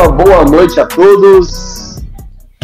[0.00, 1.98] uma boa noite a todos.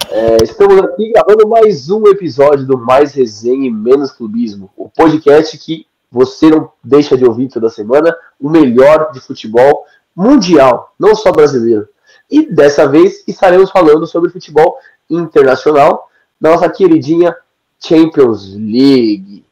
[0.08, 5.58] É, estamos aqui gravando mais um episódio do Mais Resenha e Menos Clubismo, o podcast
[5.58, 11.30] que você não deixa de ouvir toda semana, o melhor de futebol mundial, não só
[11.30, 11.86] brasileiro.
[12.30, 14.78] E dessa vez estaremos falando sobre futebol
[15.10, 16.08] internacional,
[16.40, 17.36] da nossa queridinha
[17.78, 19.44] Champions League.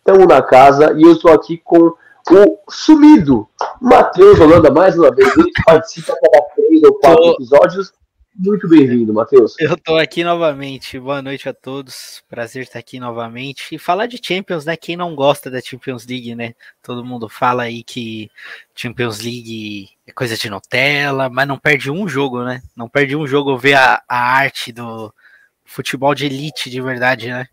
[0.00, 1.94] Estamos na casa e eu estou aqui com
[2.30, 3.48] o sumido
[3.80, 6.51] Matheus Holanda, mais uma vez, ele participa cada
[6.82, 7.32] três ou quatro tô...
[7.34, 7.92] episódios.
[8.34, 9.54] Muito bem-vindo, Matheus.
[9.60, 10.98] Eu estou aqui novamente.
[10.98, 12.24] Boa noite a todos.
[12.30, 13.74] Prazer estar aqui novamente.
[13.74, 14.74] E falar de Champions, né?
[14.74, 16.54] Quem não gosta da Champions League, né?
[16.82, 18.30] Todo mundo fala aí que
[18.74, 22.62] Champions League é coisa de Nutella, mas não perde um jogo, né?
[22.74, 25.12] Não perde um jogo ver a, a arte do
[25.62, 27.46] futebol de elite de verdade, né?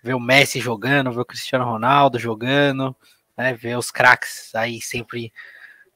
[0.00, 2.94] Ver o Messi jogando, ver o Cristiano Ronaldo jogando,
[3.36, 3.52] né?
[3.52, 5.32] Ver os craques aí sempre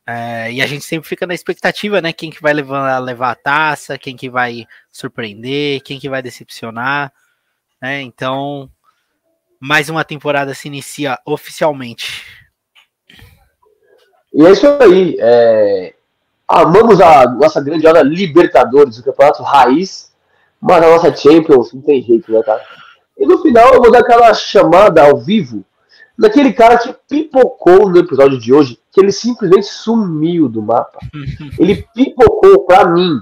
[0.07, 2.13] é, e a gente sempre fica na expectativa, né?
[2.13, 7.11] Quem que vai levar, levar a taça, quem que vai surpreender, quem que vai decepcionar,
[7.81, 8.03] né?
[8.03, 8.71] Então,
[9.59, 12.23] mais uma temporada se inicia oficialmente.
[14.33, 15.17] E é isso aí.
[15.19, 15.95] É...
[16.47, 20.13] Amamos a nossa grandiosa Libertadores, o campeonato raiz,
[20.61, 22.63] mas a nossa Champions não tem jeito, né, cara?
[23.17, 25.65] E no final eu vou dar aquela chamada ao vivo
[26.19, 30.99] daquele cara que pipocou no episódio de hoje, que ele simplesmente sumiu do mapa.
[31.59, 33.21] Ele pipocou pra mim,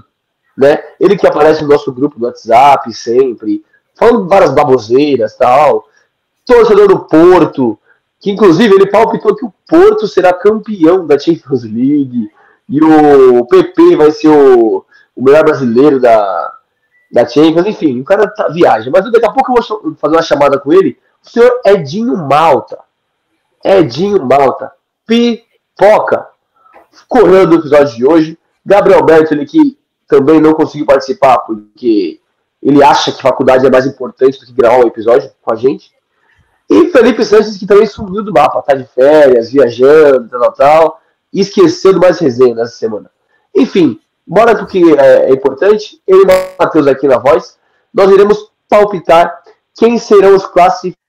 [0.55, 0.83] né?
[0.99, 3.63] Ele que aparece no nosso grupo do WhatsApp sempre,
[3.95, 5.87] falando várias baboseiras tal.
[6.45, 7.79] Torcedor do Porto,
[8.19, 12.29] que inclusive ele palpitou que o Porto será campeão da Champions League
[12.69, 14.85] e o PP vai ser o,
[15.15, 16.53] o melhor brasileiro da,
[17.11, 18.89] da Champions, enfim, o cara tá, viaja.
[18.93, 22.79] Mas daqui a pouco eu vou fazer uma chamada com ele senhor Edinho Malta.
[23.63, 24.71] Edinho Malta.
[25.07, 26.27] Pipoca.
[27.07, 28.37] Correndo do episódio de hoje.
[28.65, 32.19] Gabriel Bertoli, que também não conseguiu participar porque
[32.61, 35.91] ele acha que faculdade é mais importante do que gravar um episódio com a gente.
[36.69, 41.01] E Felipe Sanches, que também sumiu do mapa, tá de férias, viajando, tal, tal, tal.
[41.31, 43.09] E esquecendo mais resenha nessa semana.
[43.53, 46.01] Enfim, bora pro que é, é importante.
[46.07, 46.27] Eu e o
[46.59, 47.57] Matheus aqui na voz.
[47.93, 49.43] Nós iremos palpitar
[49.75, 51.02] quem serão os classificados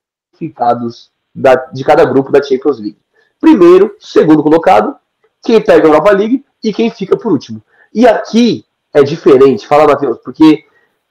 [0.50, 2.99] classificados da, de cada grupo da Champions League.
[3.41, 4.97] Primeiro, segundo colocado,
[5.43, 7.62] quem pega a Europa League e quem fica por último.
[7.93, 10.65] E aqui é diferente, fala Matheus, porque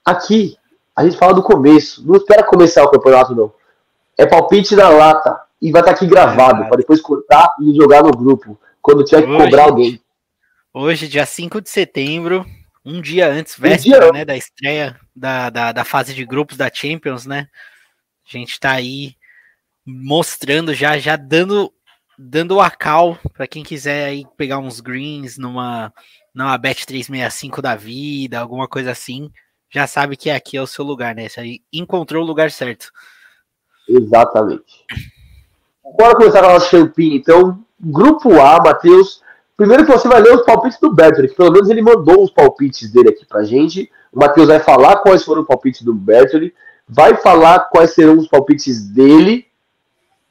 [0.04, 0.56] aqui
[0.96, 3.52] a gente fala do começo, não espera começar o campeonato não.
[4.16, 8.10] É palpite na lata e vai estar aqui gravado para depois cortar e jogar no
[8.10, 10.00] grupo quando tiver que hoje, cobrar alguém.
[10.72, 12.44] Hoje, dia 5 de setembro,
[12.84, 16.56] um dia antes, véspera, um dia né, da estreia da, da, da fase de grupos
[16.56, 17.48] da Champions, né?
[18.26, 19.16] A gente está aí
[19.86, 21.72] mostrando já, já dando
[22.18, 25.92] dando a cal para quem quiser aí pegar uns greens numa
[26.34, 29.30] numa bet 365 da vida, alguma coisa assim,
[29.70, 31.28] já sabe que aqui é o seu lugar, né?
[31.28, 32.90] Você aí encontrou o lugar certo.
[33.88, 34.84] Exatamente.
[35.96, 37.62] Bora começar com a nossa champinha, então.
[37.78, 39.22] Grupo A, Matheus.
[39.56, 42.30] Primeiro que você vai ler os palpites do Bertoli, que pelo menos ele mandou os
[42.30, 43.90] palpites dele aqui pra gente.
[44.12, 46.52] O Matheus vai falar quais foram os palpites do Bertoli
[46.88, 49.46] vai falar quais serão os palpites dele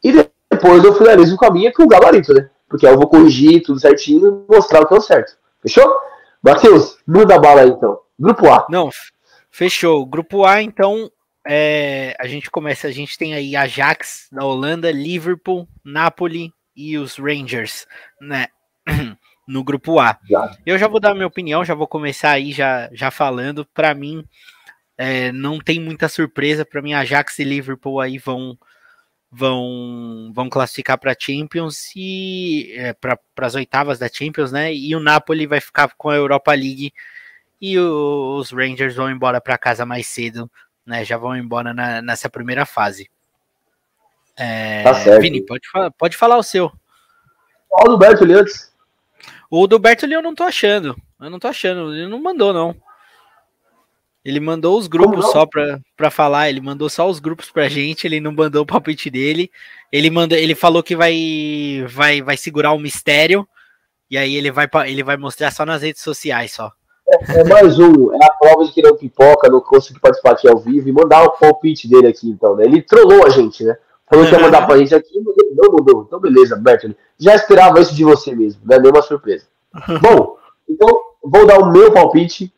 [0.03, 0.12] e
[0.52, 2.50] depois eu finalizo com a minha com o gabarito, né?
[2.68, 5.38] Porque eu vou corrigir tudo certinho e mostrar o que é o certo.
[5.62, 5.96] Fechou?
[6.41, 8.00] Matheus, muda a bala aí então.
[8.19, 8.68] Grupo A.
[8.69, 8.90] Não,
[9.50, 10.06] fechou.
[10.06, 11.09] Grupo A, então,
[11.47, 12.88] é, a gente começa.
[12.88, 17.88] A gente tem aí Ajax da Holanda, Liverpool, Napoli e os Rangers,
[18.22, 18.47] né?
[19.46, 20.18] No grupo A.
[20.30, 20.58] Já.
[20.66, 23.66] Eu já vou dar a minha opinião, já vou começar aí já, já falando.
[23.74, 24.24] Para mim,
[24.97, 26.94] é, não tem muita surpresa para mim.
[26.94, 28.58] Ajax e Liverpool aí vão
[29.33, 34.73] vão vão classificar para Champions e é, para as oitavas da Champions, né?
[34.73, 36.94] E o Napoli vai ficar com a Europa League
[37.59, 40.49] e o, os Rangers vão embora para casa mais cedo,
[40.85, 41.03] né?
[41.03, 43.09] Já vão embora na, nessa primeira fase.
[44.38, 45.22] É, tá certo.
[45.22, 45.67] Vini, pode,
[45.97, 46.72] pode falar o seu.
[47.67, 48.72] Qual do Bertoli antes?
[49.49, 50.96] O do Bertoli eu não tô achando.
[51.19, 51.93] Eu não tô achando.
[51.93, 52.75] Ele não mandou, não.
[54.25, 58.08] Ele mandou os grupos só pra, pra falar, ele mandou só os grupos pra gente,
[58.08, 59.52] ele não mandou o palpite dele.
[59.91, 63.47] Ele mandou, ele falou que vai vai vai segurar o mistério
[64.09, 66.72] e aí ele vai ele vai mostrar só nas redes sociais só.
[67.08, 70.47] É, é mais um, é a prova de que não pipoca, não conseguiu participar aqui
[70.47, 72.64] ao vivo e mandar o palpite dele aqui então, né?
[72.64, 73.78] Ele trollou a gente, né?
[74.09, 76.05] Falou que ia mandar pra gente aqui, não mandou.
[76.08, 76.96] Então beleza, Bertone.
[77.20, 79.46] Já esperava isso de você mesmo, não é nenhuma surpresa.
[80.02, 80.37] Bom,
[80.70, 80.87] então
[81.22, 82.53] vou dar o meu palpite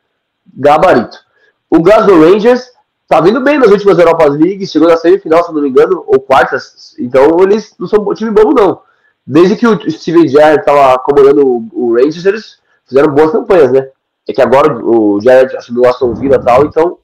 [0.56, 1.25] gabarito.
[1.69, 2.71] O Glasgow Rangers
[3.07, 6.19] tá vindo bem nas últimas Europa League, chegou na semifinal, se não me engano, ou
[6.19, 6.95] quartas.
[7.00, 8.81] Então eles não são um time bobo, não.
[9.25, 13.89] Desde que o Steven Gerrard estava acomodando o Rangers, eles fizeram boas campanhas, né?
[14.27, 16.97] É que agora o Jared assumiu o Aston Villa e tal, então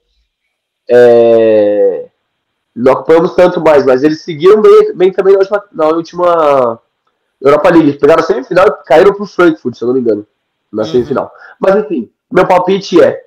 [0.90, 2.08] é,
[2.76, 6.80] não acompanhamos tanto mais, mas eles seguiram bem, bem também na última, na última
[7.40, 8.00] Europa League.
[8.00, 10.26] Pegaram a semifinal e caíram pro Frankfurt, se eu não me engano,
[10.72, 10.90] na uhum.
[10.90, 11.32] semifinal.
[11.60, 13.24] Mas enfim, meu palpite é,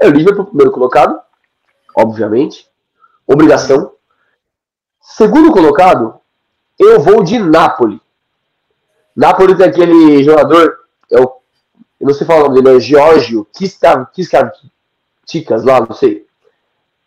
[0.00, 1.20] é o Liverpool primeiro colocado,
[1.94, 2.68] obviamente,
[3.26, 3.92] obrigação.
[5.00, 6.20] Segundo colocado,
[6.78, 8.00] eu vou de Napoli.
[9.14, 11.36] Napoli tem aquele jogador, é o,
[12.00, 13.46] eu não sei falar o nome dele, é Giorgio
[15.24, 16.26] Ticas lá, não sei.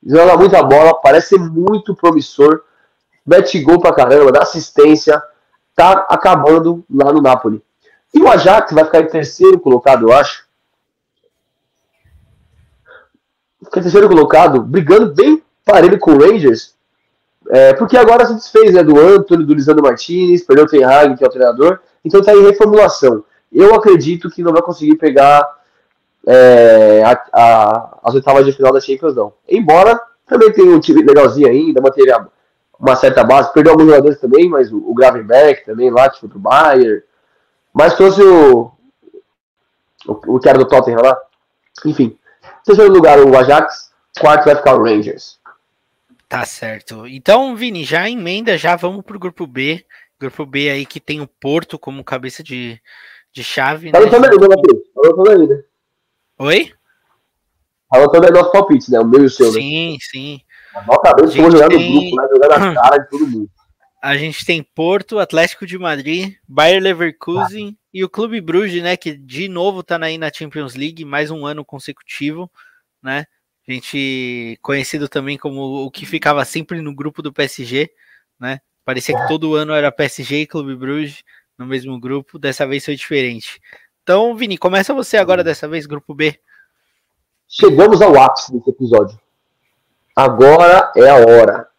[0.03, 2.63] Joga muita bola, parece ser muito promissor,
[3.25, 5.21] mete gol pra caramba, dá assistência,
[5.75, 7.61] tá acabando lá no Napoli.
[8.13, 10.48] E o Ajax vai ficar em terceiro colocado, eu acho.
[13.63, 16.73] Fica terceiro colocado, brigando bem parelho com o Rangers,
[17.49, 21.17] é, porque agora se desfez né, do Antônio, do Lisandro Martinez, perdeu o Ten Hag,
[21.17, 23.23] que é o treinador, então está em reformulação.
[23.51, 25.47] Eu acredito que não vai conseguir pegar
[26.27, 29.33] é, a, a, as oitavas de final da Champions, não.
[29.47, 32.15] Embora também tenha um time legalzinho ainda, manter
[32.79, 36.29] uma certa base, perdeu alguns jogadores também, mas o, o Gravenberg também lá, que foi
[36.29, 37.01] pro Bayern,
[37.73, 38.71] mas trouxe o,
[40.07, 41.17] o, o era do Tottenham lá.
[41.85, 42.17] Enfim,
[42.69, 45.39] terceiro lugar o Ajax, quarto vai ficar o Rangers.
[46.27, 47.07] Tá certo.
[47.07, 49.83] Então, Vini, já emenda, já vamos pro grupo B.
[50.19, 52.79] Grupo B aí que tem o Porto como cabeça de,
[53.33, 53.91] de chave.
[53.91, 53.97] Né?
[53.97, 54.83] lutando ainda, Matheus.
[54.93, 55.65] Tá lutando ainda.
[56.37, 56.73] Oi?
[57.89, 58.99] Tá lutando aí nosso palpite, né?
[58.99, 59.59] O meu e o seu, né?
[59.59, 60.41] Sim, sim.
[60.75, 60.81] A
[61.25, 61.91] estamos jogando tem...
[61.91, 62.27] grupo, né?
[62.31, 63.49] Jogando a cara de todo mundo.
[64.01, 67.75] A gente tem Porto, Atlético de Madrid, Bayer Leverkusen.
[67.93, 68.95] E o Clube Bruges, né?
[68.95, 72.49] Que de novo tá aí na Champions League, mais um ano consecutivo,
[73.01, 73.25] né?
[73.67, 77.91] A gente conhecido também como o que ficava sempre no grupo do PSG,
[78.39, 78.61] né?
[78.83, 81.23] Parecia que todo ano era PSG e Clube Bruges
[81.57, 83.61] no mesmo grupo, dessa vez foi diferente.
[84.01, 86.39] Então, Vini, começa você agora dessa vez, grupo B.
[87.47, 89.19] Chegamos ao ápice desse episódio.
[90.15, 91.69] Agora é a hora.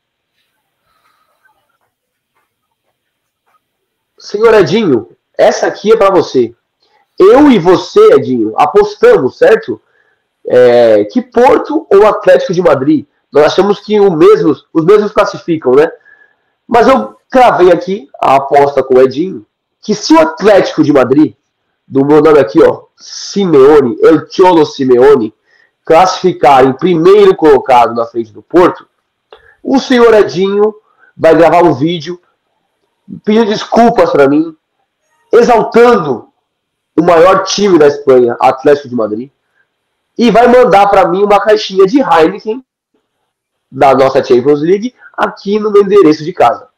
[4.19, 6.55] Senhor Edinho, essa aqui é para você.
[7.19, 9.81] Eu e você, Edinho, apostamos, certo?
[10.47, 13.07] é, que Porto ou Atlético de Madrid.
[13.33, 15.91] Nós achamos que o mesmo, os mesmos classificam, né?
[16.67, 19.47] Mas eu cravei aqui a aposta com o Edinho
[19.81, 21.35] que se o Atlético de Madrid,
[21.87, 25.33] do meu nome aqui, ó, Simeone, El Cholo Simeone,
[25.87, 28.87] classificar em primeiro colocado na frente do Porto,
[29.63, 30.75] o senhor Edinho
[31.17, 32.21] vai gravar um vídeo
[33.25, 34.55] pedindo desculpas para mim,
[35.33, 36.29] exaltando
[36.99, 39.31] o maior time da Espanha, Atlético de Madrid,
[40.19, 42.65] e vai mandar para mim uma caixinha de Heineken
[43.71, 46.69] da nossa Champions League aqui no meu endereço de casa.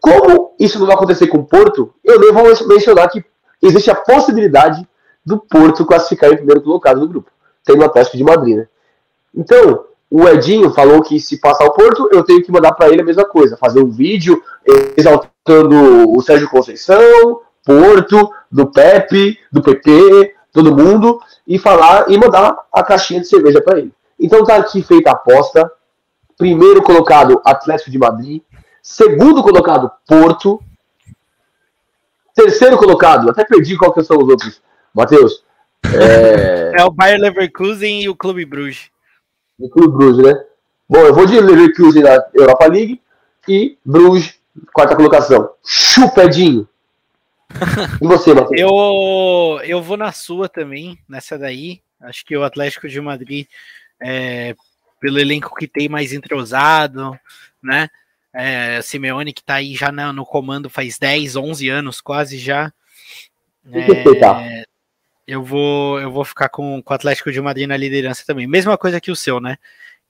[0.00, 3.24] Como isso não vai acontecer com o Porto, eu nem vou mencionar que
[3.62, 4.86] existe a possibilidade
[5.24, 7.30] do Porto classificar em primeiro colocado no grupo,
[7.64, 8.68] tendo o Atlético de Madrid, né?
[9.34, 13.00] Então, o Edinho falou que se passar o Porto, eu tenho que mandar para ele
[13.02, 14.42] a mesma coisa, fazer um vídeo
[14.96, 22.56] exaltando o Sérgio Conceição, Porto, do Pepe, do PP, todo mundo, e falar e mandar
[22.72, 23.92] a caixinha de cerveja para ele.
[24.18, 25.70] Então tá aqui feita a aposta.
[26.36, 28.42] Primeiro colocado Atlético de Madrid,
[28.82, 30.60] segundo colocado Porto,
[32.34, 34.60] terceiro colocado, até perdi qual que são os outros.
[34.92, 35.44] Matheus.
[35.92, 36.72] É...
[36.80, 38.90] é o Bayer Leverkusen e o Clube Bruges.
[39.58, 40.44] O Clube Bruges, né?
[40.88, 43.00] Bom, eu vou de Leverkusen na Europa League
[43.48, 44.38] e Bruges,
[44.72, 45.50] quarta colocação.
[45.64, 46.68] Chupedinho.
[48.02, 48.60] E você, Matheus?
[48.60, 51.80] Eu, eu vou na sua também, nessa daí.
[52.00, 53.46] Acho que o Atlético de Madrid,
[54.02, 54.54] é,
[55.00, 57.18] pelo elenco que tem mais entrosado,
[57.62, 57.88] né?
[58.32, 62.72] É, Simeone que tá aí já no, no, comando faz 10, 11 anos, quase já.
[63.72, 64.64] É,
[65.26, 68.46] eu vou eu vou ficar com, com o Atlético de Madrid na liderança também.
[68.46, 69.56] Mesma coisa que o seu, né?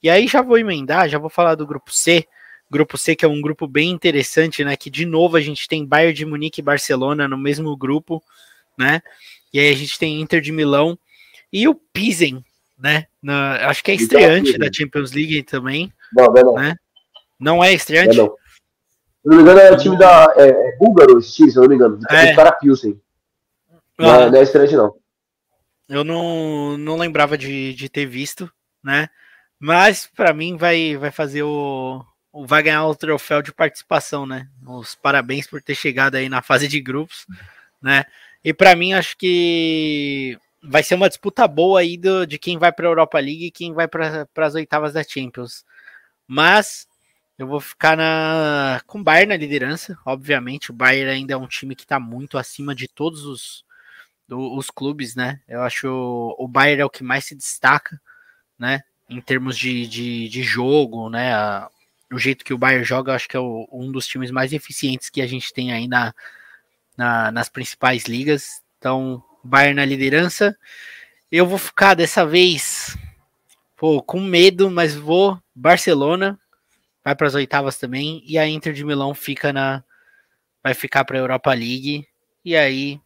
[0.02, 2.26] E aí já vou emendar, já vou falar do grupo C.
[2.74, 4.76] Grupo C, que é um grupo bem interessante, né?
[4.76, 8.20] Que de novo a gente tem Bayern de Munique e Barcelona no mesmo grupo,
[8.76, 9.00] né?
[9.52, 10.98] E aí a gente tem Inter de Milão
[11.52, 12.44] e o Pisen,
[12.76, 13.06] né?
[13.22, 15.92] Na, acho que é estreante da Champions League também.
[16.12, 16.54] Não, não, não.
[16.54, 16.74] Né?
[17.38, 18.16] Não é estreante?
[18.16, 18.34] Não, não.
[18.34, 20.34] Se não me engano, é o time da.
[20.36, 22.00] É, é búlgaro se eu não me engano.
[22.10, 22.34] É.
[22.34, 23.00] Para Pilsen.
[23.96, 24.30] Não, é, ah.
[24.30, 24.96] não é estreante, não.
[25.88, 28.50] Eu não, não lembrava de, de ter visto,
[28.82, 29.08] né?
[29.60, 32.04] Mas para mim vai, vai fazer o,
[32.46, 34.48] vai ganhar o troféu de participação, né?
[34.66, 37.26] Os parabéns por ter chegado aí na fase de grupos,
[37.80, 38.04] né?
[38.42, 42.72] E para mim acho que vai ser uma disputa boa aí do, de quem vai
[42.72, 45.64] para a Europa League e quem vai para as oitavas da Champions.
[46.26, 46.88] Mas
[47.38, 50.70] eu vou ficar na com o Bayern na liderança, obviamente.
[50.70, 53.64] O Bayern ainda é um time que está muito acima de todos os
[54.26, 55.40] do, os clubes, né?
[55.48, 58.00] Eu acho o, o Bayern é o que mais se destaca,
[58.58, 58.82] né?
[59.08, 61.34] Em termos de, de, de jogo, né?
[61.34, 61.68] A,
[62.12, 65.10] o jeito que o Bayern joga, acho que é o, um dos times mais eficientes
[65.10, 66.14] que a gente tem aí na,
[66.96, 68.62] na, nas principais ligas.
[68.78, 70.56] Então, Bayern na liderança.
[71.30, 72.96] Eu vou ficar dessa vez
[73.76, 75.38] pô, com medo, mas vou.
[75.54, 76.38] Barcelona
[77.04, 78.22] vai para as oitavas também.
[78.26, 79.84] E a Inter de Milão fica na.
[80.62, 82.06] Vai ficar para a Europa League.
[82.44, 83.00] E aí.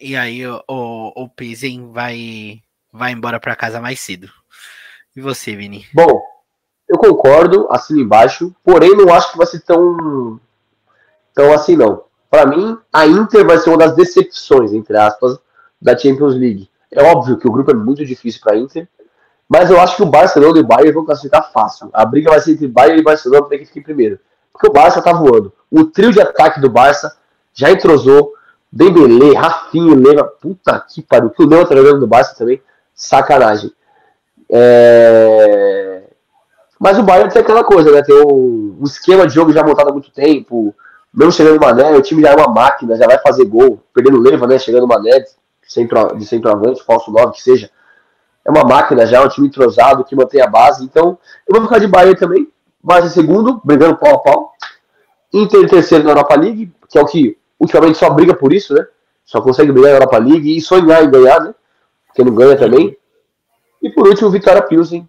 [0.00, 4.32] E aí o, o, o vai, vai embora para casa mais cedo.
[5.14, 5.86] E você, Vini?
[5.92, 6.22] Bom,
[6.88, 10.40] eu concordo, assim embaixo, porém não acho que vai ser tão,
[11.34, 12.02] tão assim não.
[12.30, 15.38] Para mim, a Inter vai ser uma das decepções, entre aspas,
[15.80, 16.68] da Champions League.
[16.90, 18.88] É óbvio que o grupo é muito difícil para a Inter,
[19.48, 21.88] mas eu acho que o Barcelona e o Bayern vão classificar fácil.
[21.92, 24.18] A briga vai ser entre Bayern e Barcelona para quem fique primeiro.
[24.52, 25.52] Porque o Barça tá voando.
[25.70, 27.16] O trio de ataque do Barça
[27.54, 28.34] já entrosou.
[28.70, 30.24] Dembele, Rafinha, Leva.
[30.24, 31.30] Puta que pariu.
[31.30, 32.60] Que o Leva tá jogando do Barça também.
[32.94, 33.72] Sacanagem.
[34.50, 36.07] É...
[36.78, 38.02] Mas o Bayern tem aquela coisa, né?
[38.02, 40.74] Tem um, um esquema de jogo já montado há muito tempo.
[41.12, 43.82] Mesmo chegando o Mané, o time já é uma máquina, já vai fazer gol.
[43.92, 44.58] Perdendo leva, né?
[44.58, 45.28] Chegando o Mané de,
[45.66, 47.70] centro, de centroavante, falso 9, que seja.
[48.44, 50.84] É uma máquina já, um time entrosado que mantém a base.
[50.84, 52.48] Então, eu vou ficar de Bayern também.
[52.82, 54.52] Barça em segundo, brigando pau a pau.
[55.32, 58.72] Inter em terceiro na Europa League, que é o que ultimamente só briga por isso,
[58.72, 58.86] né?
[59.24, 61.54] Só consegue brigar na Europa League e sonhar em ganhar, né?
[62.06, 62.96] Porque não ganha também.
[63.82, 65.06] E por último, Vitória Pilsen,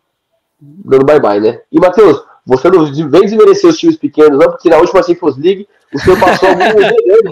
[0.62, 1.62] dando bye-bye, né?
[1.72, 5.68] E, Matheus, você não vem desmerecer os times pequenos, não, porque na última Champions League
[5.94, 7.32] o senhor passou algum né?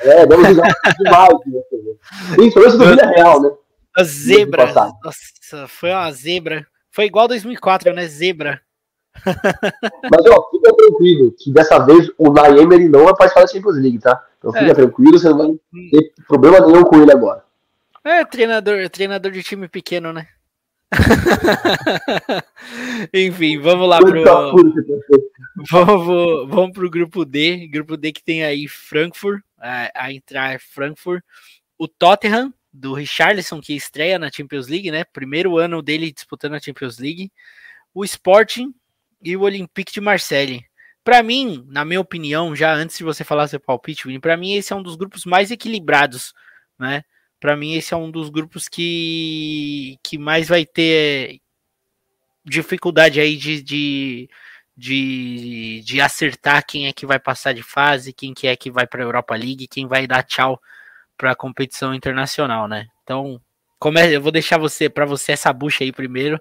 [0.00, 1.34] É, damos demais.
[1.46, 1.60] Né?
[2.36, 3.50] Principalmente do Vila Real, né?
[3.96, 4.66] A zebra.
[5.02, 6.66] Nossa, foi uma zebra.
[6.90, 8.06] Foi igual 2004, né?
[8.06, 8.60] Zebra.
[9.24, 13.98] Mas, ó, fica tranquilo, que dessa vez o Naemer não vai participar da Champions League,
[13.98, 14.22] tá?
[14.38, 14.74] Então fica é.
[14.74, 15.56] tranquilo, você não vai
[15.90, 17.42] ter problema nenhum com ele agora.
[18.04, 20.28] É, treinador, treinador de time pequeno, né?
[23.12, 24.22] Enfim, vamos lá pro.
[25.70, 27.66] Vamos, vamos pro grupo D.
[27.68, 31.24] Grupo D que tem aí Frankfurt, a, a entrar Frankfurt,
[31.78, 35.04] o Tottenham, do Richarlison, que estreia na Champions League, né?
[35.04, 37.32] Primeiro ano dele disputando a Champions League.
[37.94, 38.74] O Sporting
[39.22, 40.64] e o Olympique de Marseille.
[41.02, 44.72] Para mim, na minha opinião, já antes de você falar seu palpite, para mim esse
[44.72, 46.34] é um dos grupos mais equilibrados,
[46.78, 47.04] né?
[47.38, 51.40] Para mim, esse é um dos grupos que, que mais vai ter
[52.44, 54.30] dificuldade aí de, de,
[54.76, 58.86] de, de acertar quem é que vai passar de fase, quem que é que vai
[58.86, 60.60] para a Europa League, quem vai dar tchau
[61.16, 62.86] para a competição internacional, né?
[63.02, 63.40] Então,
[63.78, 66.40] como é, eu vou deixar você para você essa bucha aí primeiro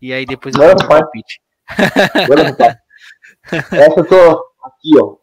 [0.00, 1.40] e aí depois eu vou palpite.
[3.72, 4.30] essa eu tô
[4.64, 5.16] aqui, ó.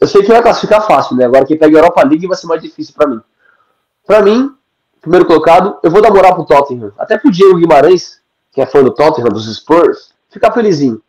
[0.00, 1.24] Eu sei que vai classificar fácil, né?
[1.24, 3.20] Agora quem pega a Europa League vai ser mais difícil para mim.
[4.06, 4.54] Para mim,
[5.00, 6.92] primeiro colocado, eu vou dar moral pro Tottenham.
[6.98, 8.20] Até pro Diego Guimarães,
[8.52, 11.02] que é fã do Tottenham, dos Spurs, ficar felizinho.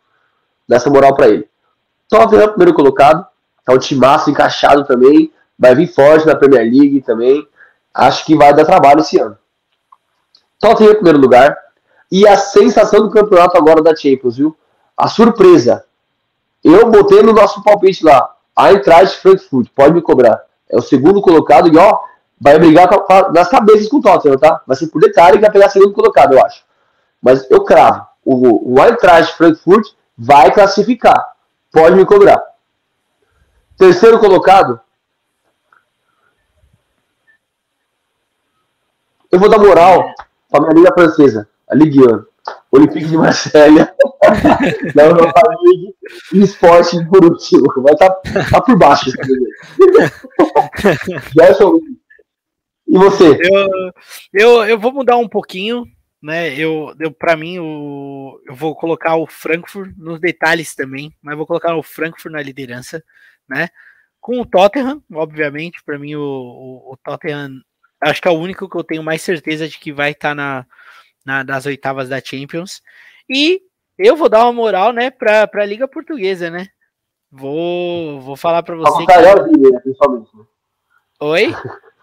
[0.68, 1.48] Dessa moral para ele.
[2.08, 3.26] Tottenham, primeiro colocado.
[3.68, 5.32] É um timaço encaixado também.
[5.58, 7.46] Vai vir forte na Premier League também.
[7.94, 9.36] Acho que vai dar trabalho esse ano.
[10.58, 11.56] Tottenham primeiro lugar.
[12.10, 14.56] E a sensação do campeonato agora da Champions, viu?
[14.96, 15.84] A surpresa.
[16.62, 18.34] Eu botei no nosso palpite lá.
[18.54, 19.68] A entrada de Frankfurt.
[19.74, 20.42] Pode me cobrar.
[20.68, 21.72] É o segundo colocado.
[21.72, 21.98] E ó,
[22.40, 24.62] vai brigar com nas cabeças com o Tottenham, tá?
[24.66, 26.64] Vai ser por detalhe que vai pegar segundo colocado, eu acho.
[27.20, 28.06] Mas eu cravo.
[28.24, 31.34] O, o Eintracht Frankfurt vai classificar.
[31.72, 32.42] Pode me cobrar.
[33.76, 34.80] Terceiro colocado.
[39.30, 40.14] Eu vou dar moral
[40.50, 42.24] para minha liga francesa, a Ligue 1.
[42.70, 43.88] Olympique de Marseille,
[44.94, 45.96] na Europa League
[46.32, 47.66] e Esporte por último.
[47.82, 49.10] Vai estar tá, tá por baixo.
[51.36, 51.80] Gerson
[52.86, 53.38] e você?
[53.42, 53.92] Eu,
[54.32, 55.84] eu, eu vou mudar um pouquinho,
[56.22, 56.54] né?
[56.58, 61.46] Eu, eu para mim, o, eu vou colocar o Frankfurt nos detalhes também, mas vou
[61.46, 63.02] colocar o Frankfurt na liderança,
[63.48, 63.68] né?
[64.20, 67.60] Com o Tottenham, obviamente, para mim o, o, o, Tottenham
[68.00, 70.34] acho que é o único que eu tenho mais certeza de que vai estar tá
[70.34, 70.66] na,
[71.24, 72.82] na das oitavas da Champions.
[73.28, 73.60] E
[73.98, 76.68] eu vou dar uma moral, né, para a Liga Portuguesa, né?
[77.30, 79.04] Vou, vou falar para você.
[79.04, 79.16] Que...
[79.16, 79.32] Né.
[79.34, 80.44] Né?
[81.20, 81.54] Oi?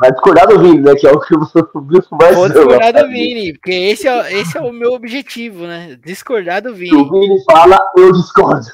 [0.00, 0.94] Vai discordar do Vini, né?
[0.94, 4.56] Que é o que o Bispo mais Vou discordar do Vini, porque esse é, esse
[4.56, 5.98] é o meu objetivo, né?
[6.02, 6.88] Discordar do Vini.
[6.88, 8.66] Se o Vini fala, eu discordo.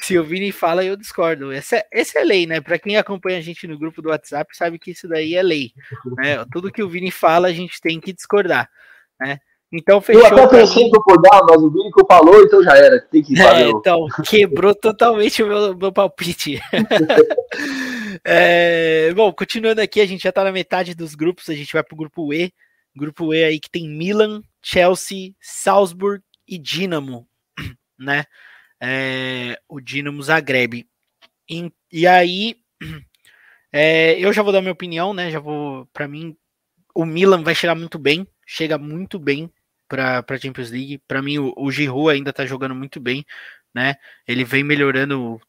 [0.00, 1.52] Se o Vini fala, eu discordo.
[1.52, 2.60] Essa, é, essa é lei, né?
[2.60, 5.70] Pra quem acompanha a gente no grupo do WhatsApp, sabe que isso daí é lei.
[6.16, 6.44] Né?
[6.52, 8.68] Tudo que o Vini fala, a gente tem que discordar.
[9.20, 9.38] Né?
[9.72, 10.22] Então fechou.
[10.22, 13.00] Eu até pensei em concordar, mas o Vini que falou, então já era.
[13.00, 13.62] Tem que fazer.
[13.62, 16.60] É, então, quebrou totalmente o meu, meu palpite.
[18.22, 21.82] É, bom, continuando aqui, a gente já tá na metade dos grupos, a gente vai
[21.82, 22.52] pro grupo E.
[22.94, 27.28] Grupo E aí que tem Milan, Chelsea, Salzburg e Dinamo,
[27.98, 28.24] né?
[28.80, 30.86] É, o Dinamo Zagreb.
[31.50, 32.56] E, e aí,
[33.72, 35.30] é, eu já vou dar minha opinião, né?
[35.30, 36.36] Já vou, para mim,
[36.94, 39.50] o Milan vai chegar muito bem, chega muito bem
[39.88, 40.98] para a Champions League.
[41.08, 43.24] Para mim, o, o Giroud ainda tá jogando muito bem,
[43.74, 43.96] né?
[44.26, 45.40] Ele vem melhorando.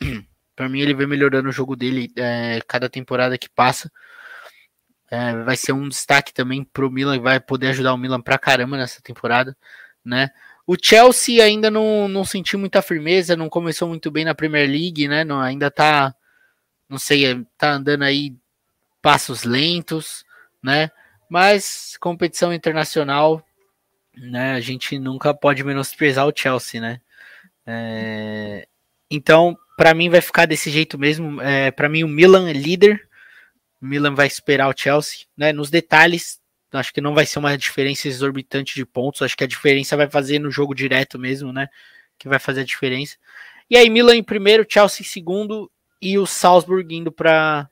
[0.54, 3.90] para mim, ele vem melhorando o jogo dele é, cada temporada que passa.
[5.10, 8.76] É, vai ser um destaque também pro Milan, vai poder ajudar o Milan pra caramba
[8.76, 9.56] nessa temporada,
[10.04, 10.30] né?
[10.66, 15.08] O Chelsea ainda não, não sentiu muita firmeza, não começou muito bem na Premier League,
[15.08, 15.24] né?
[15.24, 16.14] Não, ainda tá,
[16.88, 18.34] não sei, é, tá andando aí
[19.02, 20.24] passos lentos,
[20.62, 20.90] né?
[21.28, 23.44] Mas competição internacional,
[24.14, 24.54] né?
[24.54, 27.00] A gente nunca pode menosprezar o Chelsea, né?
[27.66, 28.66] É,
[29.10, 31.40] então, para mim vai ficar desse jeito mesmo.
[31.40, 33.08] É, para mim o Milan é líder,
[33.80, 35.52] o Milan vai esperar o Chelsea, né?
[35.52, 36.40] Nos detalhes,
[36.72, 39.22] acho que não vai ser uma diferença exorbitante de pontos.
[39.22, 41.68] Acho que a diferença vai fazer no jogo direto mesmo, né?
[42.18, 43.16] Que vai fazer a diferença.
[43.68, 47.68] E aí, Milan em primeiro, Chelsea em segundo e o Salzburg indo para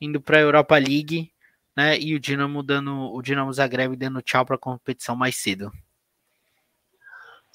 [0.00, 1.32] indo para Europa League,
[1.76, 1.98] né?
[1.98, 5.72] E o Dinamo dando o Dinamo Zagreb dando tchau para a competição mais cedo.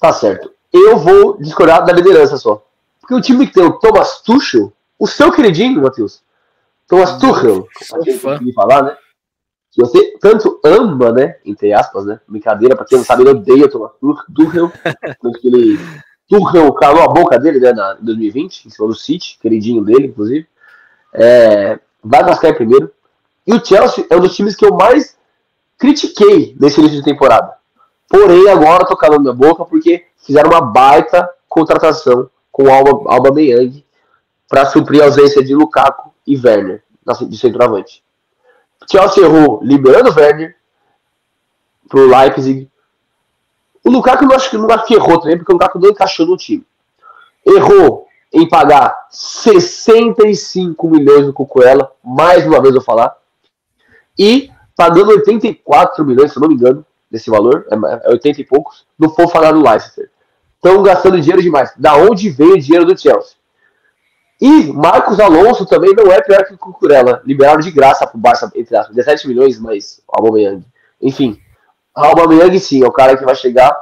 [0.00, 0.52] Tá certo.
[0.72, 2.66] Eu vou discordar da liderança só.
[3.12, 6.22] Porque o time que tem o Thomas Tuchel, o seu queridinho, Matheus,
[6.88, 8.96] Thomas Tuchel, como falar, né?
[9.70, 11.36] Que você tanto ama, né?
[11.44, 12.20] Entre aspas, né?
[12.26, 13.92] Brincadeira, pra quem não sabe, ele odeia o Thomas
[14.34, 14.72] Tuchel.
[15.20, 15.78] tanto que ele.
[16.26, 17.72] Tuchel calou a boca dele, né?
[17.72, 20.46] Na, em 2020, em cima do City, queridinho dele, inclusive.
[21.12, 22.90] É, vai cascar primeiro.
[23.46, 25.18] E o Chelsea é um dos times que eu mais
[25.76, 27.52] critiquei nesse início de temporada.
[28.08, 33.84] Porém, agora tô calando minha boca porque fizeram uma baita contratação com Alba, Alba Meyang
[34.48, 36.84] para suprir a ausência de Lukaku e Werner
[37.28, 38.04] de centroavante.
[38.88, 40.54] Chelsea errou liberando o Werner
[41.88, 42.70] pro Leipzig.
[43.82, 46.64] O Lukaku não acho que não errou também, porque o Lukaku não encaixou no time.
[47.44, 53.16] Errou em pagar 65 milhões no Cucuela, mais uma vez eu falar.
[54.18, 58.44] E pagando 84 milhões, se eu não me engano, desse valor, é 80 é e
[58.44, 60.10] poucos, no Fofaná do Leicester.
[60.64, 61.72] Estão gastando dinheiro demais.
[61.76, 63.34] Da onde veio o dinheiro do Chelsea?
[64.40, 67.20] E Marcos Alonso também não é pior que o Cucurella.
[67.24, 70.64] Liberaram de graça pro Barça, entre aspas, 17 milhões, mas Aubameyang.
[71.00, 71.40] Enfim,
[71.92, 73.76] Aubameyang sim, é o cara que vai chegar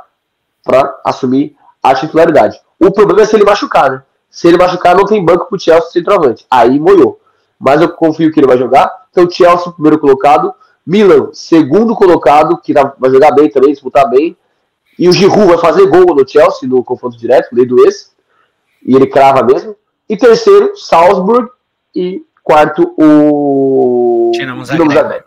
[0.64, 2.59] para assumir a titularidade.
[2.79, 4.03] O problema é se ele machucar, né?
[4.31, 6.47] Se ele machucar, não tem banco pro Chelsea centroavante.
[6.51, 7.21] Aí molhou.
[7.59, 9.05] Mas eu confio que ele vai jogar.
[9.11, 10.55] Então, Chelsea, primeiro colocado.
[10.87, 14.37] Milan, segundo colocado, que vai jogar bem também, disputar bem.
[14.98, 18.14] E o Giroud vai fazer gol no Chelsea, no confronto direto, lei do ex.
[18.85, 19.76] E ele crava mesmo.
[20.09, 21.48] E terceiro, Salzburg.
[21.94, 25.24] E quarto, o Dinamo Zagreb.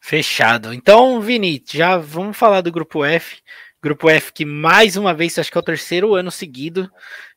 [0.00, 0.74] Fechado.
[0.74, 3.40] Então, Vini, já vamos falar do grupo F.
[3.82, 6.90] Grupo F que mais uma vez, acho que é o terceiro ano seguido,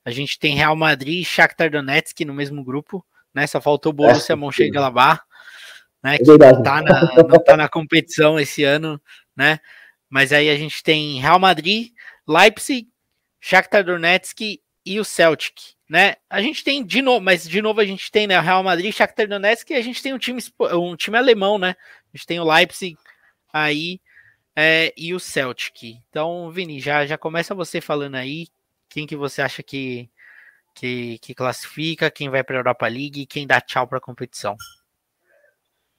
[0.03, 3.47] a gente tem Real Madrid e Shakhtar Donetsk no mesmo grupo, né?
[3.47, 5.21] Só faltou o Borussia é, Mönchengladbach,
[6.03, 6.15] né?
[6.15, 9.01] É que não tá, na, não tá na competição esse ano,
[9.35, 9.59] né?
[10.09, 11.91] Mas aí a gente tem Real Madrid,
[12.27, 12.87] Leipzig,
[13.39, 16.15] Shakhtar Donetsk e o Celtic né?
[16.29, 19.27] A gente tem de novo, mas de novo a gente tem né, Real Madrid, Shakhtar
[19.27, 20.41] Donetsk e a gente tem um time
[20.73, 21.75] um time alemão, né?
[22.13, 22.97] A gente tem o Leipzig
[23.53, 24.01] aí
[24.55, 25.99] é, e o Celtic.
[26.09, 28.47] Então, Vini, já já começa você falando aí
[28.89, 30.09] quem que você acha que
[30.73, 34.01] que, que classifica, quem vai para a Europa League e quem dá tchau para a
[34.01, 34.57] competição.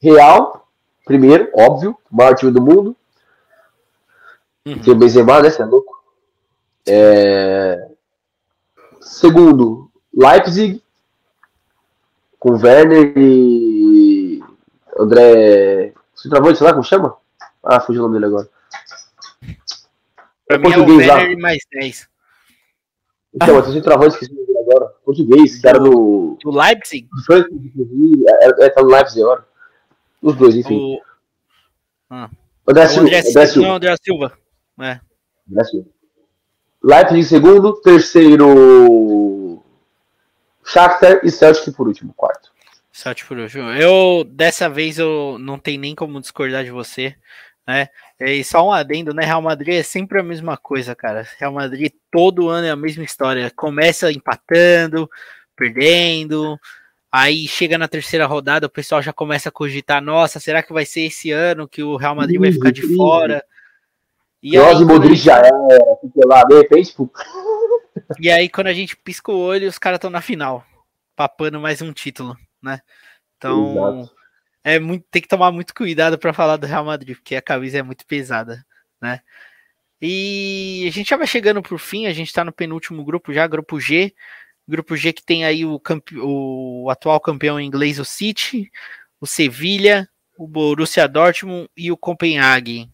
[0.02, 0.68] Real,
[1.06, 2.94] primeiro, óbvio, maior time do mundo.
[4.66, 4.78] Uhum.
[4.80, 5.48] Tem o Benzema, né?
[5.48, 6.04] Você é louco?
[6.88, 7.88] É...
[9.00, 10.82] Segundo, Leipzig,
[12.38, 14.42] com Werner e
[14.98, 15.94] André.
[16.14, 17.16] Centroavante, sei lá como chama?
[17.62, 18.48] Ah, fugiu o nome dele agora.
[20.46, 22.08] Pra é mim é o Werner e mais 10.
[23.34, 24.86] Então, mas o centroavante que se agora.
[25.04, 26.36] Português, era do.
[26.42, 27.08] Do Leipzig?
[27.30, 29.46] É, é, tá no Leipzig agora.
[30.20, 30.76] Os dois, enfim.
[30.76, 31.02] O...
[32.10, 32.28] Ah.
[32.68, 33.08] André, Silva.
[33.08, 33.68] André Silva.
[33.68, 34.45] Não, André Silva.
[34.80, 35.00] É.
[35.50, 35.88] André Silva.
[36.82, 39.62] Leipzig em segundo, terceiro
[40.64, 42.50] Shakhtar e Celtic por último, quarto.
[42.92, 43.70] Celtic por último.
[43.70, 47.16] Eu, dessa vez, eu não tenho nem como discordar de você,
[47.66, 47.88] né?
[48.20, 49.24] E só um adendo, né?
[49.24, 51.26] Real Madrid é sempre a mesma coisa, cara.
[51.38, 53.50] Real Madrid todo ano é a mesma história.
[53.54, 55.10] Começa empatando,
[55.56, 56.58] perdendo,
[57.10, 60.84] aí chega na terceira rodada, o pessoal já começa a cogitar, nossa, será que vai
[60.84, 63.44] ser esse ano que o Real Madrid vai ficar de fora?
[64.42, 67.10] E Kroos e Modric já era, fica lá, de repente, pô.
[68.20, 70.64] E aí, quando a gente pisca o olho, os caras estão na final,
[71.16, 72.36] papando mais um título.
[72.62, 72.80] né?
[73.36, 74.16] Então, Exato.
[74.62, 77.78] é muito, tem que tomar muito cuidado para falar do Real Madrid, porque a camisa
[77.78, 78.64] é muito pesada,
[79.00, 79.20] né?
[80.00, 83.46] E a gente já vai chegando por fim, a gente está no penúltimo grupo já,
[83.46, 84.14] grupo G.
[84.68, 85.80] Grupo G que tem aí o,
[86.22, 88.70] o atual campeão inglês, o City,
[89.20, 92.90] o Sevilha, o Borussia Dortmund e o Copenhague.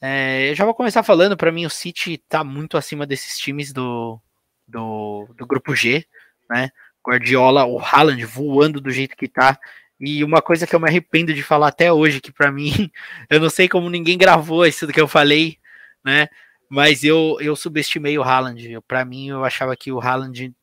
[0.00, 3.72] É, eu já vou começar falando, para mim o City está muito acima desses times
[3.72, 4.20] do,
[4.66, 6.06] do, do grupo G,
[6.48, 6.70] né?
[7.04, 9.58] Guardiola, o Haaland voando do jeito que tá.
[10.00, 12.90] E uma coisa que eu me arrependo de falar até hoje, que para mim,
[13.28, 15.58] eu não sei como ninguém gravou isso do que eu falei,
[16.04, 16.28] né?
[16.68, 18.78] Mas eu, eu subestimei o Haaland.
[18.86, 20.54] Para mim, eu achava que o Haaland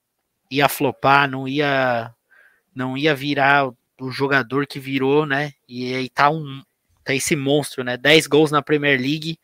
[0.51, 2.13] ia flopar, não ia
[2.73, 5.53] não ia virar o jogador que virou, né?
[5.67, 6.61] E aí tá um
[7.05, 7.95] tá esse monstro, né?
[7.95, 9.39] 10 gols na Premier League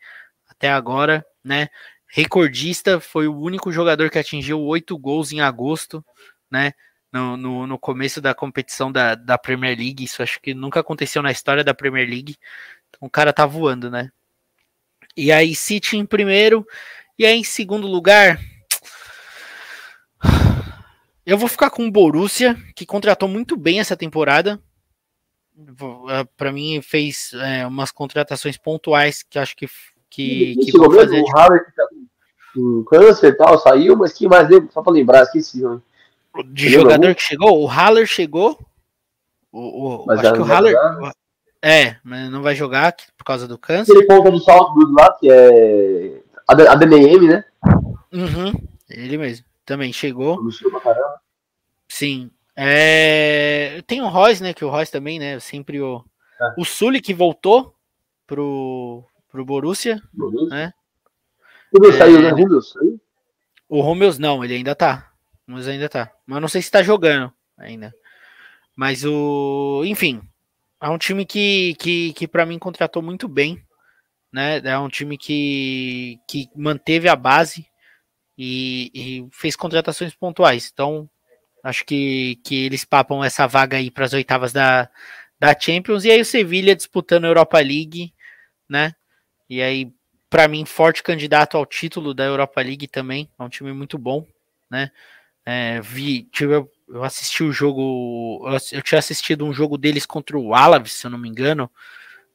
[0.48, 1.68] até agora, né?
[2.08, 6.04] Recordista, foi o único jogador que atingiu 8 gols em agosto,
[6.50, 6.72] né?
[7.10, 10.04] No, no, no começo da competição da, da Premier League.
[10.04, 12.36] Isso acho que nunca aconteceu na história da Premier League.
[12.88, 14.10] Então o cara tá voando, né?
[15.16, 16.66] E aí City em primeiro.
[17.18, 18.40] E aí em segundo lugar.
[21.24, 24.60] Eu vou ficar com o Borussia, que contratou muito bem essa temporada.
[26.10, 29.66] É, Para mim, fez é, umas contratações pontuais que acho que.
[30.08, 31.86] que, que vão fazer o Harvard tá
[32.54, 34.68] com câncer e tal, saiu, mas que mais deu?
[34.70, 35.62] Só para lembrar, esqueci.
[35.62, 35.80] Né?
[36.46, 37.62] De jogador que chegou?
[37.62, 38.58] O Haller chegou.
[39.50, 40.74] O, o acho que o Haller.
[41.64, 43.92] É, mas não vai jogar por causa do câncer.
[43.92, 47.44] Aquele ponta do Salzburg lá, que é a DNM, né?
[48.12, 48.52] Uhum,
[48.90, 49.46] ele mesmo.
[49.64, 50.40] Também chegou.
[51.88, 52.30] Sim.
[52.56, 53.82] É...
[53.86, 54.52] Tem o Royce, né?
[54.52, 55.38] Que o Royce também, né?
[55.40, 56.04] Sempre o.
[56.40, 56.54] É.
[56.60, 57.74] O Sully que voltou
[58.26, 60.02] pro, pro Borussia.
[60.12, 60.48] Borussia.
[60.48, 60.72] Né?
[61.78, 61.92] O é...
[61.92, 62.32] saiu, né?
[63.68, 65.10] O Rúmeus não, ele ainda tá.
[65.46, 66.12] Mas ainda tá.
[66.26, 67.94] Mas não sei se tá jogando ainda.
[68.76, 69.82] Mas o.
[69.84, 70.22] Enfim,
[70.80, 73.62] é um time que, que, que para mim contratou muito bem,
[74.32, 74.58] né?
[74.64, 77.66] É um time que, que manteve a base
[78.36, 80.70] e, e fez contratações pontuais.
[80.72, 81.08] Então,
[81.62, 84.88] acho que, que eles papam essa vaga aí para as oitavas da,
[85.38, 86.04] da Champions.
[86.04, 88.12] E aí o Sevilha disputando a Europa League,
[88.68, 88.94] né?
[89.48, 89.92] E aí,
[90.28, 93.28] para mim, forte candidato ao título da Europa League também.
[93.38, 94.26] É um time muito bom,
[94.70, 94.90] né?
[95.44, 98.46] É, vi, tive eu assisti o jogo.
[98.70, 101.70] Eu tinha assistido um jogo deles contra o Alaves, se eu não me engano.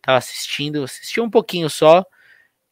[0.01, 2.03] Tava assistindo, assisti um pouquinho só.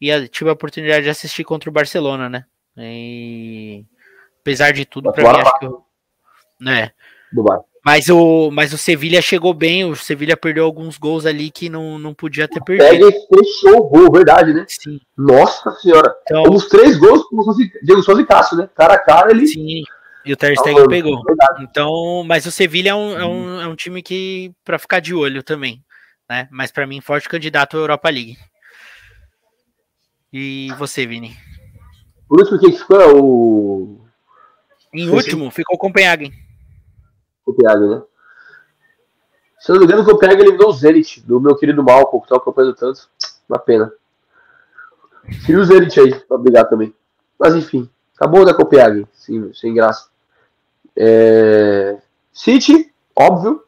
[0.02, 2.46] E tive a oportunidade de assistir contra o Barcelona, né?
[2.78, 3.86] E
[4.42, 5.85] apesar de tudo, para mim, acho que eu,
[6.60, 6.92] né?
[7.86, 12.00] Mas o, mas o Sevilha chegou bem, o Sevilha perdeu alguns gols ali que não,
[12.00, 13.12] não podia ter perdido.
[13.12, 14.66] Pega fechou o gol, verdade, né?
[14.68, 15.00] Sim.
[15.16, 16.16] Nossa senhora.
[16.24, 18.68] Então, Os três gols com o Diego Souza e Cássio, né?
[18.76, 19.46] Cara a cara ele.
[19.46, 19.84] Sim.
[20.26, 21.22] E o Ter Stegen pegou.
[21.60, 25.14] Então, mas o Sevilha é um, é um, é um time que para ficar de
[25.14, 25.84] olho também,
[26.28, 26.48] né?
[26.50, 28.36] Mas para mim forte candidato à Europa League.
[30.34, 31.38] E você, Vini?
[32.28, 34.06] Por último, quem ficou o.
[34.92, 36.34] Em último, ficou o Copenhagen.
[37.46, 38.04] Copenhagen, né?
[39.60, 42.30] Se eu não me engano, o Copenhagen eliminou o Zenit, do meu querido Malcolm, que
[42.30, 43.10] tá acompanhando tanto.
[43.48, 43.92] Uma pena.
[45.46, 46.94] Tira o Zenit aí, pra brigar também.
[47.40, 50.10] Mas enfim, acabou da Copenhagen, sim, sem graça.
[50.96, 52.00] É...
[52.32, 53.64] City, óbvio.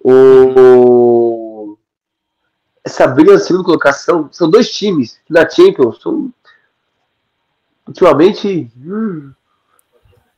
[0.00, 1.76] O...
[2.84, 6.32] Essa briga de segunda colocação são dois times que na Champions são
[7.86, 8.70] ultimamente.
[8.76, 9.32] Hum...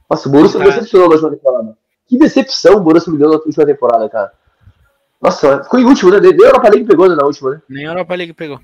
[0.09, 1.79] Nossa, o Borussia me decepcionou na última temporada.
[2.11, 4.33] Que decepção o Borussia me deu na última temporada, cara.
[5.23, 6.21] Nossa, ficou em último, né?
[6.21, 7.63] Nem a Europa League pegou né, na última, né?
[7.69, 8.61] Nem a Europa League pegou.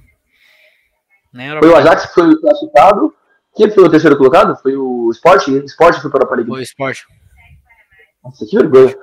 [1.33, 3.15] Nem Europa foi o Ajax que foi classificado
[3.57, 4.55] quem foi o terceiro colocado?
[4.57, 5.49] Foi o Sport?
[5.49, 6.51] O Sport foi para a League.
[6.51, 7.05] Foi o Sport.
[8.23, 8.95] Nossa, que vergonha.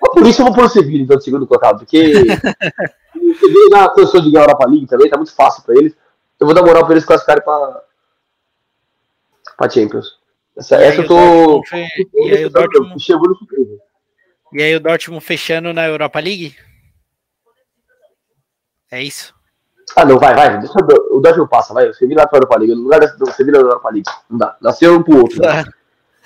[0.00, 2.14] por isso eu vou pôr o Sevilla, então, segundo colocado, porque
[3.14, 5.94] o Sevilla na posição de ganhar a Europa League também, tá muito fácil para eles.
[6.40, 7.82] Eu vou dar moral para eles classificarem para
[9.56, 10.17] para Champions.
[10.58, 11.62] Essa, essa eu tô.
[12.14, 13.00] E aí o Dortmund.
[13.00, 13.36] Chegou no.
[14.52, 16.56] E aí o Dortmund fechando na Europa League?
[18.90, 19.34] É isso?
[19.96, 20.58] Ah, não, vai, vai.
[20.58, 21.86] Deixa eu, o Dodge passa, vai.
[21.86, 22.74] Você vira lá para a Europa League.
[22.74, 24.10] No lugar do Sevilha na Europa League.
[24.28, 24.56] Não dá.
[24.60, 25.40] Nasceu um pro outro.
[25.40, 25.64] Né?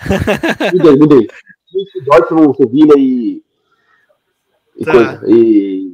[0.72, 1.28] mudei, mudei.
[2.04, 3.42] Dortmund, Sevilha e.
[4.76, 4.92] E tá.
[4.92, 5.22] coisa.
[5.26, 5.92] E.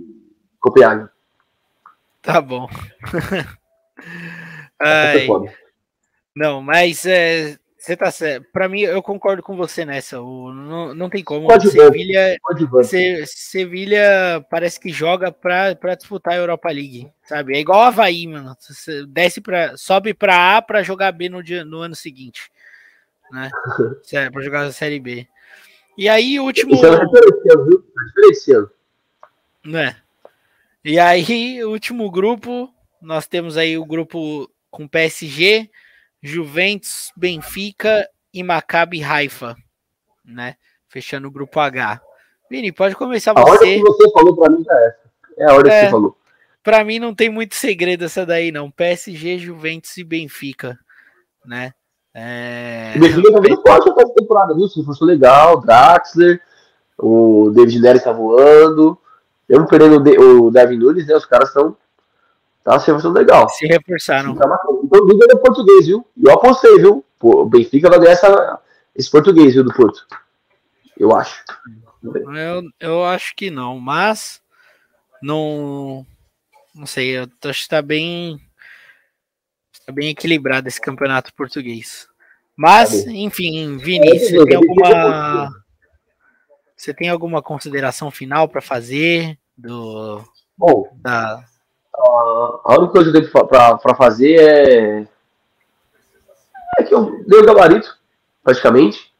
[0.60, 1.08] Copenhague.
[2.22, 2.68] Tá bom.
[4.80, 5.26] Ai.
[6.34, 8.48] Não, mas é, você tá certo.
[8.52, 10.20] Para mim, eu concordo com você nessa.
[10.20, 11.46] O, não, não tem como.
[11.46, 12.36] Pode Sevilha,
[12.82, 17.56] Se, Sevilha parece que joga para disputar a Europa League, sabe?
[17.56, 18.56] É igual o Havaí, mano.
[18.58, 22.50] Você desce para sobe para A para jogar B no, dia, no ano seguinte,
[23.30, 23.48] né?
[24.32, 25.28] para jogar a Série B.
[25.96, 26.74] E aí, o último.
[26.74, 27.82] Isso é diferenciando, viu?
[27.82, 28.70] Tá diferenciando.
[29.64, 29.96] Né?
[30.84, 35.70] E aí, o último grupo, nós temos aí o grupo com PSG,
[36.22, 39.56] Juventus, Benfica e Maccabi Haifa,
[40.24, 40.56] né?
[40.88, 42.00] Fechando o grupo H.
[42.50, 43.76] Vini, pode começar A você.
[43.76, 44.98] que você falou pra mim é essa.
[45.38, 45.78] É a ordem É.
[45.80, 46.16] que você falou.
[46.62, 48.70] Pra mim não tem muito segredo essa daí, não.
[48.70, 50.78] PSG, Juventus e Benfica,
[51.44, 51.72] né?
[52.12, 52.92] É...
[52.96, 54.66] O Benfica tá vindo forte essa temporada, viu?
[54.68, 56.40] Se fosse legal, Draxler,
[56.98, 58.98] o David Neres tá voando.
[59.48, 61.14] Eu perdendo o, De- o Davi Nunes, né?
[61.14, 61.76] Os caras estão.
[62.68, 63.48] Tá se reforçando legal.
[63.48, 64.32] Se reforçaram.
[64.32, 66.06] Então, liga do português, viu?
[66.22, 67.02] Eu apostei, viu?
[67.18, 68.60] O Benfica vai ganhar essa,
[68.94, 70.06] esse português, viu, do Porto.
[70.94, 71.42] Eu acho.
[72.04, 74.42] Eu, eu acho que não, mas
[75.22, 76.06] não.
[76.74, 78.38] Não sei, eu acho que tá bem.
[79.86, 82.06] Tá bem equilibrado esse campeonato português.
[82.54, 85.50] Mas, Tá enfim, Vini, você tem alguma.
[86.76, 90.22] Você tem alguma consideração final para fazer do
[90.56, 91.42] Bom, da,
[92.00, 95.06] a única coisa que eu tenho pra fazer é.
[96.78, 97.96] É que eu dei o gabarito,
[98.44, 99.12] praticamente.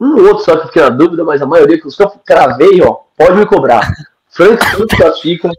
[0.00, 2.80] Um ou outro só que fiquei na dúvida, mas a maioria que eu só cravei,
[2.82, 3.88] ó, pode me cobrar.
[4.30, 5.50] Frankfurt classifica.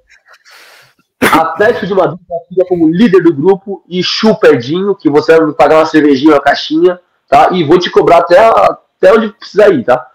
[1.22, 5.54] Atlético de Madrid classifica como líder do grupo e Chu Perdinho, que você vai me
[5.54, 7.50] pagar uma cervejinha, uma caixinha, tá?
[7.52, 10.10] E vou te cobrar até, até onde precisar ir, tá?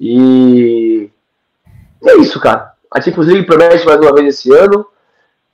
[0.00, 1.10] E
[2.04, 2.72] é isso, cara.
[2.92, 4.86] A Champions League promete mais uma vez esse ano.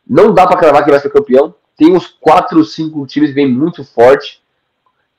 [0.07, 1.55] Não dá pra cravar quem vai ser campeão.
[1.77, 4.41] Tem uns 4, 5 times bem muito forte.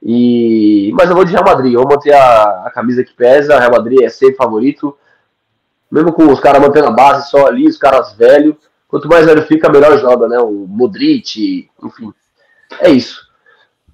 [0.02, 1.74] E mas eu vou de Real Madrid.
[1.74, 3.60] Eu vou manter a, a camisa que pesa.
[3.60, 4.98] Real Madrid é sempre favorito.
[5.92, 8.56] Mesmo com os caras mantendo a base só ali, os caras velhos.
[8.88, 10.40] Quanto mais velho fica, melhor joga, né?
[10.40, 12.14] O Modric, enfim.
[12.80, 13.28] É isso.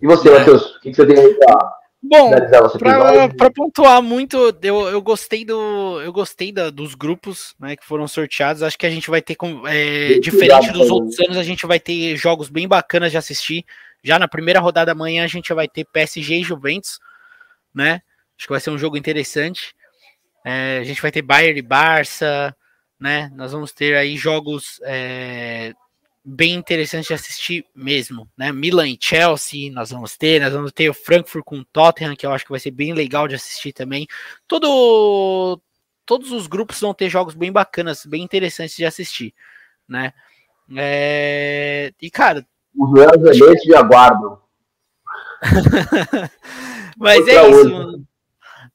[0.02, 0.40] E você, É.
[0.40, 0.76] Matheus?
[0.76, 2.32] O que, que você tem aí pra Bom,
[3.38, 6.02] pra pontuar muito, eu, eu gostei do.
[6.02, 8.62] Eu gostei da- dos grupos né, que foram sorteados.
[8.62, 9.36] Acho que a gente vai ter.
[9.36, 13.64] com- é, diferente dos outros anos, a gente vai ter jogos bem bacanas de assistir.
[14.04, 17.00] Já na primeira rodada amanhã a gente vai ter PSG e Juventus,
[17.74, 18.02] né?
[18.38, 19.74] Acho que vai ser um jogo interessante.
[20.46, 22.54] É, a gente vai ter Bayern e Barça,
[23.00, 23.32] né?
[23.34, 25.72] Nós vamos ter aí jogos é,
[26.26, 28.52] bem interessantes de assistir mesmo, né?
[28.52, 32.26] Milan e Chelsea, nós vamos ter, nós vamos ter o Frankfurt com o Tottenham, que
[32.26, 34.08] eu acho que vai ser bem legal de assistir também.
[34.48, 35.60] Todo,
[36.06, 39.34] todos os grupos vão ter jogos bem bacanas, bem interessantes de assistir,
[39.88, 40.14] né?
[40.78, 44.42] É, e cara, Os meus elementos me aguardam.
[46.98, 47.70] mas Outra é isso, outra.
[47.74, 48.08] mano.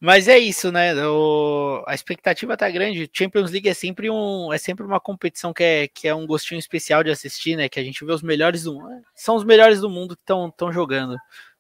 [0.01, 0.95] Mas é isso, né?
[1.07, 3.11] O- a expectativa tá grande.
[3.13, 6.59] Champions League é sempre um, é sempre uma competição que é, que é um gostinho
[6.59, 7.69] especial de assistir, né?
[7.69, 9.03] Que a gente vê os melhores do mundo.
[9.15, 11.17] São os melhores do mundo que estão jogando,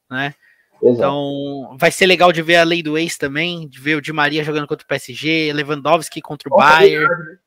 [0.08, 0.34] né?
[0.80, 0.94] Exato.
[0.94, 4.12] Então, vai ser legal de ver a lei do ex também, de ver o Di
[4.12, 7.38] Maria jogando contra o PSG, Lewandowski contra o Bayern,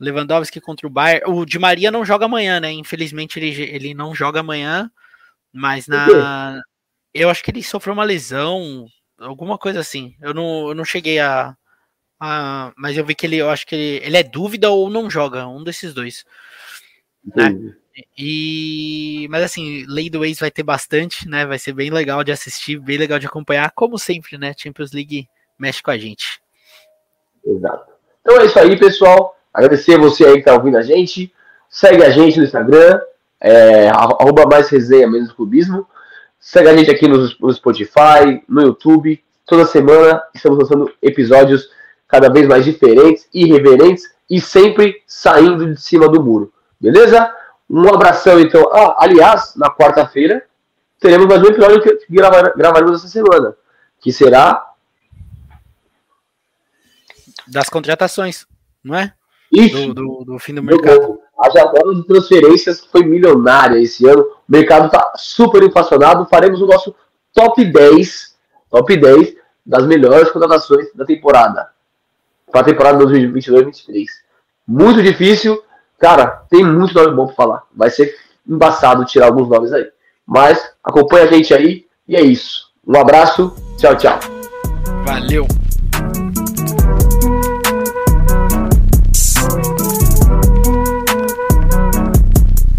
[0.00, 1.30] Lewandowski contra o Bayern.
[1.30, 2.72] O Di Maria não joga amanhã, né?
[2.72, 4.90] Infelizmente ele, ele não joga amanhã,
[5.52, 6.60] mas na
[7.14, 8.86] eu acho que ele sofreu uma lesão,
[9.20, 10.14] alguma coisa assim.
[10.20, 11.56] Eu não, eu não cheguei a,
[12.18, 15.10] a mas eu vi que ele, eu acho que ele, ele é dúvida ou não
[15.10, 16.24] joga, um desses dois.
[17.36, 17.74] né?
[18.16, 21.44] E mas assim, Lei do Ex vai ter bastante, né?
[21.44, 24.54] Vai ser bem legal de assistir, bem legal de acompanhar, como sempre, né?
[24.56, 25.28] Champions League
[25.58, 26.40] mexe com a gente.
[27.44, 27.92] Exato.
[28.20, 29.36] Então é isso aí, pessoal.
[29.52, 31.32] Agradecer a você aí que tá ouvindo a gente.
[31.68, 33.00] Segue a gente no Instagram,
[33.40, 35.86] é, arroba mais resenha menos clubismo.
[36.40, 39.22] Segue a gente aqui no, Spotify, no YouTube.
[39.46, 41.68] Toda semana estamos lançando episódios
[42.08, 46.52] cada vez mais diferentes, irreverentes e sempre saindo de cima do muro.
[46.80, 47.30] Beleza?
[47.68, 48.68] Um abração, então.
[48.72, 50.44] Ah, aliás, na quarta-feira
[50.98, 53.54] teremos mais um episódio que gravar- gravaremos essa semana,
[54.00, 54.66] que será
[57.46, 58.46] Das contratações,
[58.82, 59.12] não é?
[59.52, 59.92] Isso.
[59.92, 61.00] Do, do, do fim do do mercado.
[61.00, 61.22] novo.
[61.38, 64.24] A janela de transferências foi milionária esse ano.
[64.50, 66.26] O mercado está super inflacionado.
[66.26, 66.92] Faremos o nosso
[67.32, 68.34] top 10,
[68.68, 71.68] top 10 das melhores contratações da temporada.
[72.50, 74.06] Para a temporada 2022-2023.
[74.66, 75.62] Muito difícil.
[76.00, 77.62] Cara, tem muito nome bom para falar.
[77.72, 78.12] Vai ser
[78.48, 79.88] embaçado tirar alguns nomes aí.
[80.26, 82.70] Mas acompanha a gente aí e é isso.
[82.84, 83.54] Um abraço.
[83.78, 84.18] Tchau, tchau.
[85.06, 85.59] Valeu!